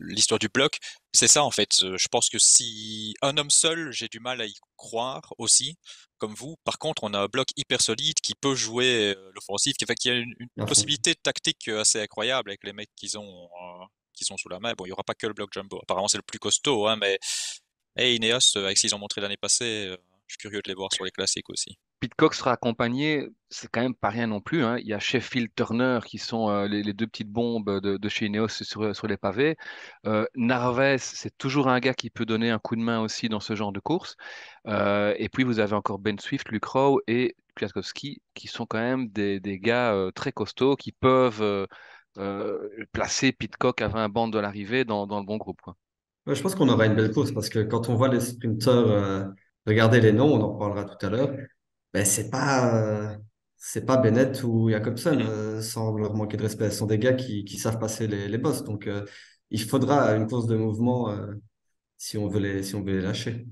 [0.01, 0.79] l'histoire du bloc,
[1.13, 1.71] c'est ça en fait.
[1.81, 5.77] Je pense que si un homme seul, j'ai du mal à y croire aussi,
[6.25, 6.57] comme vous.
[6.65, 9.95] Par contre, on a un bloc hyper solide qui peut jouer euh, l'offensive, qui, fait
[9.95, 13.85] qu'il y a une, possibilité tactique euh, assez incroyable avec les mecs qu'ils ont, euh,
[14.15, 14.73] qu'ils ont sous la main.
[14.73, 15.79] Bon, il y aura pas que le bloc jumbo.
[15.83, 17.19] Apparemment, c'est le plus costaud, hein, mais
[17.95, 20.75] hey, Ineos, avec ce qu'ils ont montré l'année passée, euh, je suis curieux de les
[20.75, 21.77] voir sur les classiques aussi.
[22.05, 24.63] Pitcock sera accompagné, c'est quand même pas rien non plus.
[24.63, 24.77] hein.
[24.79, 28.49] Il y a Sheffield Turner qui sont euh, les, deux petites bombes de, chez Ineos
[28.49, 29.57] sur, les pavés.
[30.07, 33.41] Euh, Narvaez, c'est toujours un gars qui peut donner un coup de main aussi dans
[33.41, 34.17] ce genre de course.
[34.67, 38.81] Euh, et puis vous avez encore Ben Swift, Luke Rowe et Kwiatkowski qui sont quand
[38.81, 41.67] même des, gars euh, très costauds qui peuvent
[42.93, 45.63] placer Pitcock à 20 bandes de l'arrivée dans, le bon groupe.
[46.27, 49.33] je pense qu'on aura une belle course parce que quand on voit les sprinteurs,
[49.67, 51.31] regardez les noms, on en reparlera tout à l'heure,
[51.95, 52.75] ben, c'est pas,
[53.15, 53.19] euh,
[53.59, 55.27] c'est pas Bennett ou Jacobsen, Mhm.
[55.27, 56.71] euh, sans leur manquer de respect.
[56.71, 58.65] Ce sont des gars qui, qui savent passer les, les bosses.
[58.65, 59.07] Donc, euh,
[59.51, 61.35] il faudra une course de mouvement euh,
[61.99, 63.47] si on veut les, si on veut les lâcher.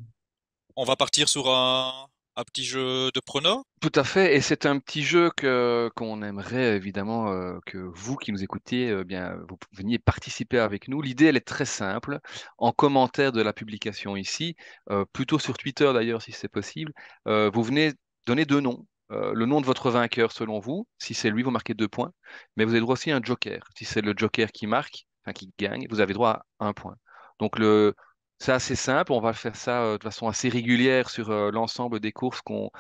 [0.77, 3.65] On va partir sur un, un petit jeu de prono?
[3.81, 8.15] Tout à fait, et c'est un petit jeu que qu'on aimerait évidemment euh, que vous
[8.17, 11.03] qui nous écoutiez, euh, bien vous veniez participer avec nous.
[11.03, 12.21] L'idée, elle est très simple.
[12.59, 14.55] En commentaire de la publication ici,
[14.91, 16.93] euh, plutôt sur Twitter d'ailleurs si c'est possible,
[17.27, 17.93] euh, vous venez
[18.27, 18.87] donner deux noms.
[19.13, 20.87] Euh, le nom de votre vainqueur selon vous.
[20.99, 22.13] Si c'est lui, vous marquez deux points.
[22.57, 23.63] Mais vous avez droit aussi à un joker.
[23.77, 26.97] Si c'est le joker qui marque, enfin qui gagne, vous avez droit à un point.
[27.39, 27.95] Donc le
[28.39, 29.13] c'est assez simple.
[29.13, 32.71] On va faire ça euh, de façon assez régulière sur euh, l'ensemble des courses qu'on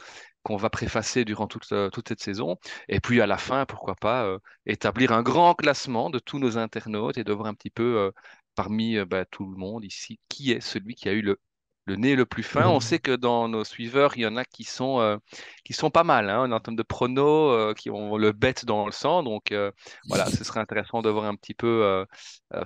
[0.56, 2.56] va préfacer durant toute, toute cette saison.
[2.88, 7.18] Et puis à la fin, pourquoi pas établir un grand classement de tous nos internautes
[7.18, 8.12] et de voir un petit peu
[8.54, 11.38] parmi bah, tout le monde ici qui est celui qui a eu le,
[11.84, 12.68] le nez le plus fin.
[12.68, 15.16] On sait que dans nos suiveurs, il y en a qui sont, euh,
[15.64, 18.86] qui sont pas mal hein, en termes de pronos, euh, qui ont le bête dans
[18.86, 19.22] le sang.
[19.22, 19.70] Donc euh,
[20.08, 22.04] voilà, ce serait intéressant de voir un petit peu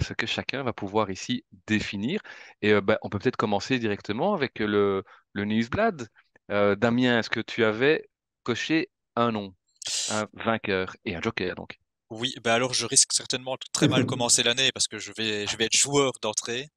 [0.00, 2.20] ce que chacun va pouvoir ici définir.
[2.62, 5.02] Et bah, on peut peut-être commencer directement avec le,
[5.32, 6.08] le Newsblad.
[6.48, 8.08] Damien, est-ce que tu avais
[8.42, 9.54] coché un nom,
[10.10, 11.78] un vainqueur et un joker donc?
[12.10, 15.46] Oui, ben alors je risque certainement de très mal commencer l'année parce que je vais,
[15.48, 16.68] je vais être joueur d'entrée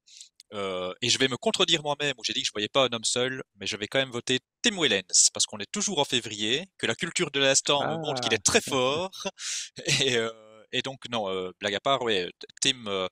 [0.52, 2.92] euh, et je vais me contredire moi-même où j'ai dit que je voyais pas un
[2.92, 6.04] homme seul, mais je vais quand même voter Tim Wellens parce qu'on est toujours en
[6.04, 9.10] février, que la culture de l'instant me montre qu'il est très fort
[10.00, 10.30] et, euh,
[10.72, 13.08] et donc non, euh, blague à part, ouais, Tim, euh,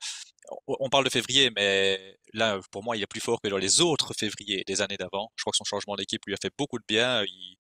[0.66, 3.80] on parle de février, mais là pour moi il est plus fort que dans les
[3.80, 5.30] autres févriers des années d'avant.
[5.36, 7.22] Je crois que son changement d'équipe lui a fait beaucoup de bien.
[7.24, 7.56] Il,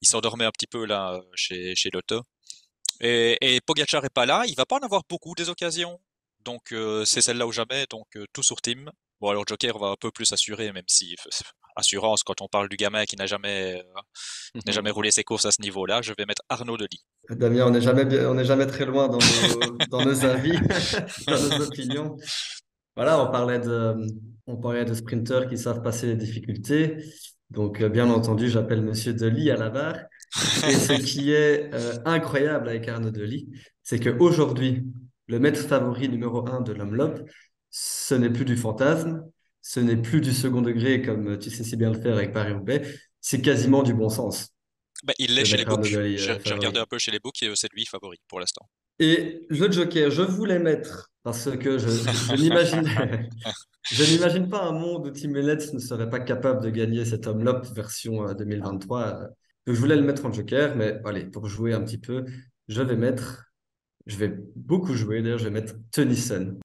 [0.00, 2.22] il s'endormait un petit peu là chez chez Lotto.
[3.00, 5.98] Et, et Pogacar est pas là, il va pas en avoir beaucoup des occasions.
[6.44, 8.86] Donc euh, c'est celle-là ou jamais, donc euh, tout sur Tim.
[9.22, 11.14] Bon alors Joker va un peu plus assurer, même si
[11.76, 15.44] assurance quand on parle du gamin qui n'a jamais euh, n'a jamais roulé ses courses
[15.46, 17.04] à ce niveau-là, je vais mettre Arnaud Delis.
[17.30, 20.58] Damien, on n'est jamais, bien- on n'est jamais très loin dans nos, dans nos avis,
[21.28, 22.16] dans nos opinions.
[22.96, 23.94] Voilà, on parlait de,
[24.48, 26.96] on parlait de sprinteurs qui savent passer les difficultés.
[27.48, 29.98] Donc, euh, bien entendu, j'appelle Monsieur Delis à la barre.
[30.68, 33.48] Et ce qui est euh, incroyable avec Arnaud Delis,
[33.84, 34.82] c'est qu'aujourd'hui,
[35.28, 37.24] le maître favori numéro un de l'Homme
[37.72, 39.24] ce n'est plus du fantasme,
[39.62, 42.82] ce n'est plus du second degré comme tu sais si bien le faire avec Paris-Roubaix,
[43.20, 44.50] c'est quasiment du bon sens.
[45.02, 45.82] Bah, il l'est chez les books.
[45.84, 48.38] J'ai euh, j'ai regardé un peu chez les books et euh, c'est lui favori pour
[48.38, 48.68] l'instant.
[49.00, 52.84] Et le Joker, je voulais mettre parce que je, je n'imagine,
[53.90, 57.26] je n'imagine pas un monde où Tim Wellens ne serait pas capable de gagner cet
[57.26, 59.00] homme version euh, 2023.
[59.00, 59.26] euh.
[59.66, 62.24] Donc je voulais le mettre en Joker, mais allez, pour jouer un petit peu,
[62.68, 63.51] je vais mettre,
[64.06, 66.58] je vais beaucoup jouer d'ailleurs, je vais mettre Tennyson.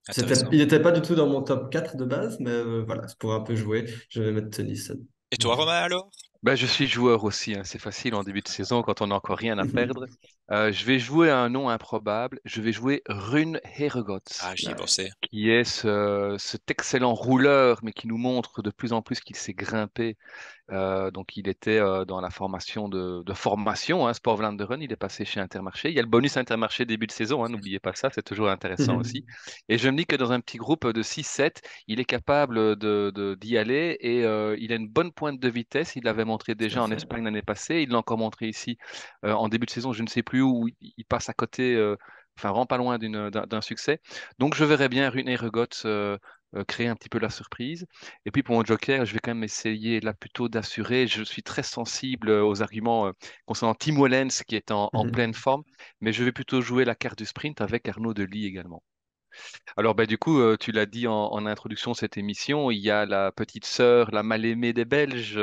[0.51, 3.17] Il n'était pas du tout dans mon top 4 de base, mais euh, voilà, c'est
[3.17, 4.97] pour un peu jouer, je vais mettre Tennyson.
[5.31, 6.09] Et toi Romain alors?
[6.43, 7.63] Ben, je suis joueur aussi, hein.
[7.65, 10.05] C'est facile en début de saison quand on n'a encore rien à perdre.
[10.51, 12.39] Euh, je vais jouer à un nom improbable.
[12.45, 15.09] Je vais jouer Rune Heregots, Ah j'y ai pensé.
[15.21, 19.35] qui est ce, cet excellent rouleur, mais qui nous montre de plus en plus qu'il
[19.35, 20.15] s'est grimpé.
[20.71, 24.81] Euh, donc, il était euh, dans la formation de, de formation, hein, Sport Vlaanderen.
[24.81, 25.89] Il est passé chez Intermarché.
[25.89, 28.49] Il y a le bonus Intermarché début de saison, hein, n'oubliez pas ça, c'est toujours
[28.49, 29.25] intéressant aussi.
[29.69, 33.11] Et je me dis que dans un petit groupe de 6-7, il est capable de,
[33.13, 35.95] de- d'y aller et euh, il a une bonne pointe de vitesse.
[35.95, 36.87] Il l'avait montré déjà en.
[36.97, 37.81] Espagne l'année passée.
[37.81, 38.77] Il l'a encore montré ici
[39.23, 40.67] en début de saison, je ne sais plus où.
[40.81, 41.77] Il, passe à côté,
[42.37, 44.01] enfin, vraiment pas loin d'un, succès.
[44.39, 46.17] Donc, je verrais bien Rune Heregots euh,
[46.67, 47.85] créer un petit peu la surprise.
[48.25, 51.07] Et puis pour mon joker, je vais quand même essayer là plutôt d'assurer.
[51.07, 53.11] Je suis très sensible aux arguments
[53.45, 55.11] concernant Tim Wellens qui est en, Mhm.
[55.11, 55.63] pleine forme,
[56.01, 58.83] mais je vais plutôt jouer la carte du sprint avec Arnaud Delis également.
[59.75, 63.05] Alors, bah, du coup, tu l'as dit en, introduction de cette émission, il y a
[63.05, 65.39] la petite sœur, la mal-aimée des Belges,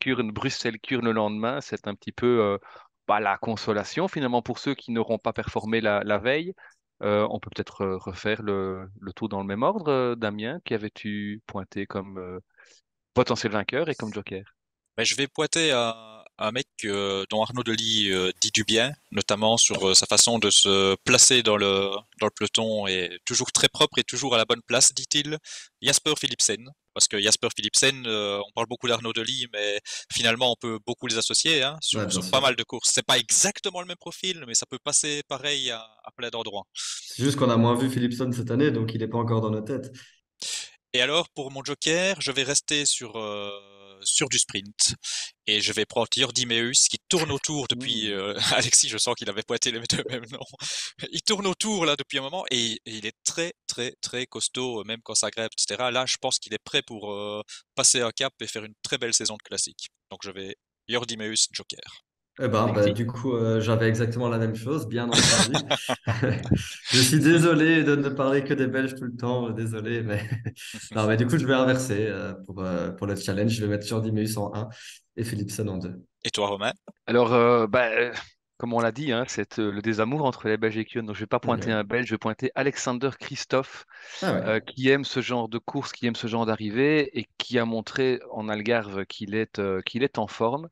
[0.00, 1.60] Kurn, Bruxelles-Kurn le lendemain.
[1.60, 2.58] C'est un petit peu
[3.06, 6.52] bah, la consolation finalement pour ceux qui n'auront pas performé la, veille.
[7.00, 10.14] On peut peut-être refaire le, le, tour dans le même ordre.
[10.14, 12.40] Damien, qui avais-tu pointé comme
[13.14, 14.44] potentiel vainqueur et comme joker?
[14.96, 18.92] Ben, Je vais pointer à un mec euh, dont Arnaud Delis euh, dit du bien,
[19.10, 23.52] notamment sur euh, sa façon de se placer dans le, dans le peloton et toujours
[23.52, 25.38] très propre et toujours à la bonne place, dit-il.
[25.82, 26.70] Jasper Philipsen.
[26.94, 31.18] Parce que Jasper Philipsen, on parle beaucoup d'Arnaud Delis, mais finalement on peut beaucoup les
[31.18, 32.90] associer hein, sur, Ouais, pas mal de courses.
[32.90, 36.64] C'est pas exactement le même profil, mais ça peut passer pareil à, à plein d'endroits.
[36.72, 39.50] C'est juste qu'on a moins vu Philipson cette année, donc il n'est pas encore dans
[39.50, 39.92] nos têtes.
[40.94, 43.50] Et alors, pour mon joker, je vais rester sur, euh,
[44.06, 44.94] sur du sprint.
[45.46, 48.10] Et je vais prendre Jordi Meus, qui tourne autour depuis...
[48.12, 50.38] Euh, Alexis, je sens qu'il avait pointé les deux mêmes noms.
[51.12, 54.84] Il tourne autour, là, depuis un moment, et, et, il est très, très, très costaud,
[54.84, 55.90] même quand ça grève, etc.
[55.92, 57.42] Là, je pense qu'il est prêt pour euh,
[57.74, 59.88] passer un cap et faire une très belle saison de classique.
[60.10, 60.56] Donc, je vais
[60.88, 62.05] Jordi Meus, joker.
[62.38, 65.56] Eh ben, bah, du coup, euh, j'avais exactement la même chose, bien entendu.
[66.90, 70.22] je suis désolé de ne parler que des Belges tout le temps, désolé, mais
[70.94, 73.52] non, mais du coup, je vais inverser euh, pour, euh, pour le challenge.
[73.52, 74.68] Je vais mettre Jordi Meus en 1
[75.16, 75.98] et Philipson en 2.
[76.24, 76.72] Et toi, Romain?
[77.06, 77.88] Alors, euh, bah,
[78.58, 81.06] comme on l'a dit, hein, c'est le désamour entre les Belges et Kuhn.
[81.06, 83.86] Donc, je vais pas pointer un Belge, je vais pointer Alexander Christophe,
[84.20, 84.60] ah ouais.
[84.60, 88.20] qui aime ce genre de course, qui aime ce genre d'arrivée et qui a montré
[88.30, 90.68] en Algarve qu'il est, qu'il est en forme.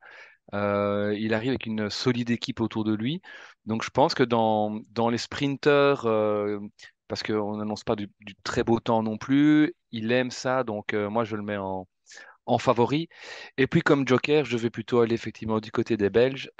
[0.55, 3.21] Euh, il arrive avec une solide équipe autour de lui.
[3.65, 6.59] Donc je pense que dans, les sprinters, euh,
[7.07, 8.09] parce qu'on n'annonce pas du,
[8.43, 10.63] très beau temps non plus, il aime ça.
[10.63, 11.87] Donc euh, moi, je le mets en,
[12.59, 13.09] favori.
[13.57, 16.51] Et puis comme joker, je vais plutôt aller effectivement du côté des Belges.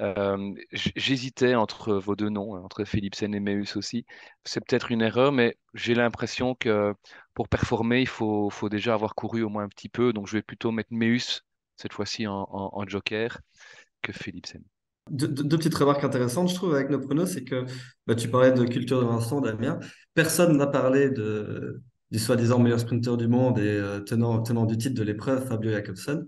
[0.72, 4.06] J'hésitais entre vos deux noms, hein, entre Philipsen et Meus aussi.
[4.46, 6.94] C'est peut-être une erreur, mais j'ai l'impression que
[7.36, 10.12] pour performer, il faut, déjà avoir couru au moins un petit peu.
[10.14, 11.44] Donc je vais plutôt mettre Meus
[11.78, 13.40] cette fois-ci en, joker
[14.06, 14.62] que Philipsen.
[15.12, 17.66] Deux, deux, petites remarques intéressantes, je trouve, avec nos pronos, c'est que
[18.08, 19.80] bah, tu parlais de culture de Vincent, Damien.
[20.16, 24.78] Personne n'a parlé de, du soi-disant meilleur sprinter du monde et euh, tenant, tenant du
[24.78, 26.26] titre de l'épreuve, Fabio Jacobsen,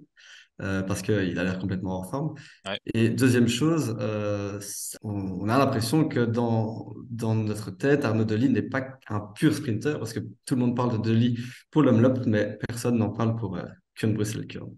[0.61, 2.35] euh, parce qu'il a l'air complètement en forme.
[2.67, 2.79] Ouais.
[2.93, 4.59] Et deuxième chose, euh,
[5.01, 9.55] on, on, a l'impression que dans, dans notre tête, Arnaud Delis n'est pas un pur
[9.55, 11.39] sprinter, parce que tout le monde parle de Delis
[11.71, 13.63] pour l'Umlop, mais personne n'en parle pour euh,
[13.95, 14.69] Kuhn Bruxelles Kurn.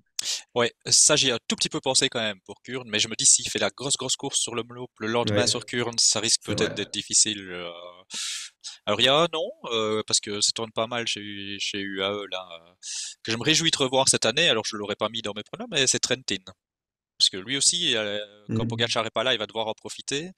[0.56, 3.16] Ouais, ça j'ai un tout petit peu pensé quand même pour Kurn, mais je me
[3.16, 5.48] dis s'il fait la grosse grosse course sur le Mloop le lendemain Ouais.
[5.48, 7.40] sur Kurn, ça risque peut-être d'être difficile.
[7.52, 7.70] euh.
[8.86, 11.80] Alors il y a un nom, euh, parce que ça tourne pas mal chez, chez
[11.80, 12.74] UAE là, euh,
[13.24, 15.44] que je me réjouis de revoir cette année, alors je l'aurais pas mis dans mes
[15.44, 16.38] pronoms, mais c'est Trentin.
[17.20, 17.94] Parce que lui aussi,
[18.50, 18.68] quand Mhm.
[18.68, 20.32] Pogacar est pas là, il va devoir en profiter.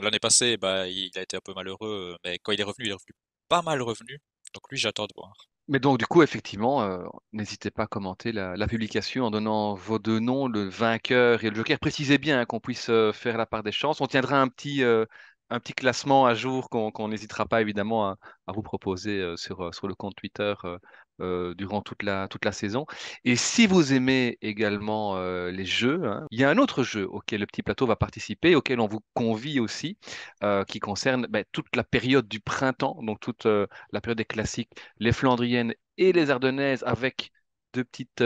[0.00, 2.90] L'année passée, bah, il a été un peu malheureux, mais quand il est revenu, il
[2.90, 3.14] est revenu
[3.48, 4.18] pas mal revenu.
[4.54, 5.32] Donc lui, j'attends de voir.
[5.68, 9.98] Mais donc, du coup, effectivement, euh, n'hésitez pas à commenter la, publication en donnant vos
[9.98, 11.78] deux noms, le vainqueur et le joker.
[11.78, 14.00] Précisez bien hein, qu'on puisse euh, faire la part des chances.
[14.00, 15.04] On tiendra un petit, euh,
[15.76, 18.16] classement à jour qu'on n'hésitera pas évidemment à,
[18.48, 20.54] vous proposer sur le compte Twitter
[21.20, 22.86] euh, durant toute la, toute la saison.
[23.24, 27.06] Et si vous aimez également euh, les jeux, hein, il y a un autre jeu
[27.08, 29.98] auquel le petit plateau va participer, auquel on vous convie aussi,
[30.42, 34.70] euh, qui concerne ben, toute la période du printemps, donc toute la période des classiques,
[34.98, 37.30] les Flandriennes et les Ardennaises, avec
[37.74, 38.22] deux petites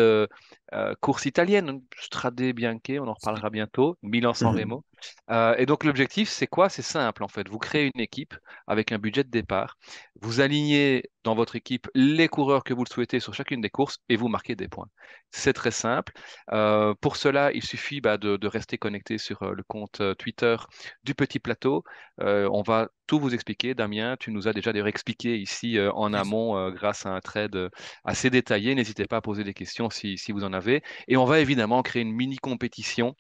[0.73, 4.59] euh, courses italiennes, Strade Bianche, on en reparlera bientôt, Milan-San Mhm.
[4.61, 4.85] Remo.
[5.31, 6.69] Euh, et donc l'objectif, c'est quoi?
[6.69, 7.49] C'est simple en fait.
[7.49, 8.35] Vous créez une équipe
[8.67, 9.77] avec un budget de départ,
[10.21, 13.99] vous alignez dans votre équipe les coureurs que vous le souhaitez sur chacune des courses
[14.09, 14.89] et vous marquez des points.
[15.31, 16.13] C'est très simple.
[16.53, 20.57] Euh, pour cela, il suffit bah, de, de, rester connecté sur le compte Twitter
[21.05, 21.85] du Petit Plateau.
[22.19, 23.75] On va tout vous expliquer.
[23.75, 27.71] Damien, tu nous as déjà d'ailleurs expliqué ici en amont grâce à un trade
[28.05, 28.75] assez détaillé.
[28.75, 30.62] N'hésitez pas à poser des questions si, si vous en avez.
[30.69, 33.15] Et on va évidemment créer une mini compétition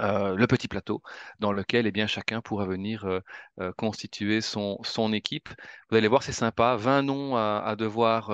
[0.00, 1.02] euh, le petit plateau,
[1.40, 3.20] dans lequel eh bien, chacun pourra venir euh,
[3.60, 5.50] euh, constituer son, son équipe.
[5.90, 6.76] Vous allez voir, c'est sympa.
[6.76, 8.30] 20 noms à, à devoir,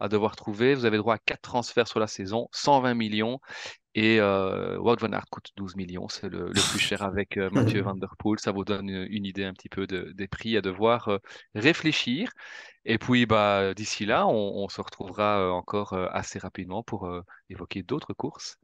[0.00, 0.74] à devoir trouver.
[0.74, 3.38] Vous avez droit à 4 transferts sur la saison, 120 millions.
[3.94, 6.08] Et Wout van Aert coûte 12 millions.
[6.08, 8.40] C'est le, le, plus cher avec Mathieu Van Der Poel.
[8.40, 11.20] Ça vous donne une, une idée un petit peu de, des prix à devoir
[11.54, 12.30] réfléchir.
[12.88, 17.10] Et puis, bah, d'ici là, on, on, se retrouvera encore assez rapidement pour
[17.50, 18.56] évoquer d'autres courses,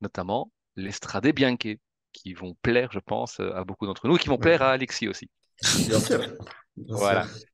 [0.00, 1.76] notamment les Strade Bianche,
[2.12, 5.08] qui vont plaire, je pense, à beaucoup d'entre nous, et qui vont plaire à Alexis
[5.08, 5.28] aussi.
[5.88, 6.20] Bien sûr.
[6.76, 7.26] Bien Voilà.
[7.26, 7.46] sûr.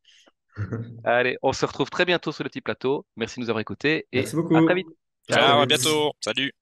[1.05, 3.07] Allez, on se retrouve très bientôt sur le petit plateau.
[3.17, 4.57] Merci de nous avoir écoutés et Merci beaucoup.
[4.57, 4.89] à très vite.
[5.31, 6.13] Ciao, à bientôt.
[6.21, 6.53] Salut.